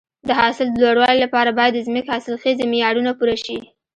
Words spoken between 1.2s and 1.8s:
لپاره باید د